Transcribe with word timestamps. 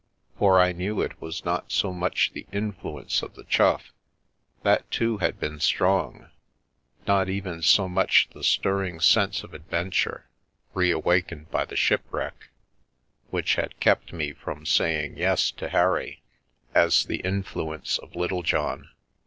For 0.39 0.59
I 0.59 0.71
knew 0.71 0.99
it 1.01 1.21
was 1.21 1.45
not 1.45 1.71
so 1.71 1.93
much 1.93 2.31
the 2.33 2.47
influence 2.51 3.21
of 3.21 3.35
the 3.35 3.43
Chough— 3.43 3.91
that, 4.63 4.89
too, 4.89 5.19
had 5.19 5.39
been 5.39 5.59
strong— 5.59 6.31
not 7.07 7.29
even 7.29 7.61
so 7.61 7.87
much 7.87 8.27
the 8.33 8.43
stirring 8.43 8.99
sense 8.99 9.43
of 9.43 9.53
adventure 9.53 10.27
reawakened 10.73 11.51
by 11.51 11.65
the 11.65 11.75
ship 11.75 12.01
wreck, 12.09 12.49
which 13.29 13.53
had 13.57 13.79
kept 13.79 14.11
me 14.11 14.33
from 14.33 14.65
saying" 14.65 15.17
Yes" 15.19 15.51
to 15.57 15.69
Harry, 15.69 16.23
as 16.73 17.03
the 17.05 17.17
influence 17.17 17.99
of 17.99 18.15
Littlejohn. 18.15 18.89